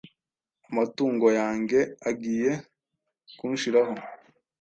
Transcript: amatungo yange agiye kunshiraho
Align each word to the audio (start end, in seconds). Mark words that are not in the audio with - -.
amatungo 0.69 1.25
yange 1.39 1.79
agiye 2.09 2.51
kunshiraho 3.37 3.93